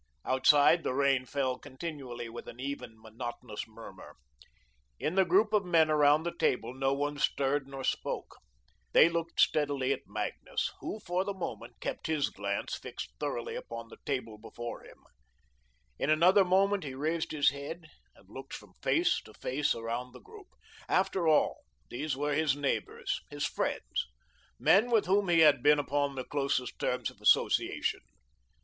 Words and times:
Outside, 0.25 0.81
the 0.81 0.95
rain 0.95 1.25
fell 1.27 1.59
continually 1.59 2.27
with 2.27 2.47
an 2.47 2.59
even, 2.59 2.99
monotonous 2.99 3.67
murmur. 3.67 4.15
In 4.99 5.13
the 5.13 5.23
group 5.25 5.53
of 5.53 5.63
men 5.63 5.91
around 5.91 6.23
the 6.23 6.35
table 6.35 6.73
no 6.73 6.91
one 6.91 7.19
stirred 7.19 7.67
nor 7.67 7.83
spoke. 7.83 8.37
They 8.93 9.09
looked 9.09 9.39
steadily 9.39 9.93
at 9.93 10.07
Magnus, 10.07 10.71
who, 10.79 10.99
for 11.01 11.23
the 11.23 11.35
moment, 11.35 11.79
kept 11.81 12.07
his 12.07 12.29
glance 12.31 12.73
fixed 12.75 13.11
thoughtfully 13.19 13.53
upon 13.55 13.89
the 13.89 13.99
table 14.03 14.39
before 14.39 14.83
him. 14.83 14.97
In 15.99 16.09
another 16.09 16.43
moment 16.43 16.83
he 16.83 16.95
raised 16.95 17.31
his 17.31 17.51
head 17.51 17.85
and 18.15 18.27
looked 18.27 18.55
from 18.55 18.73
face 18.81 19.21
to 19.25 19.35
face 19.35 19.75
around 19.75 20.13
the 20.13 20.19
group. 20.19 20.47
After 20.89 21.27
all, 21.27 21.61
these 21.91 22.17
were 22.17 22.33
his 22.33 22.55
neighbours, 22.55 23.21
his 23.29 23.45
friends, 23.45 24.07
men 24.57 24.89
with 24.89 25.05
whom 25.05 25.29
he 25.29 25.41
had 25.41 25.61
been 25.61 25.77
upon 25.77 26.15
the 26.15 26.25
closest 26.25 26.79
terms 26.79 27.11
of 27.11 27.21
association. 27.21 27.99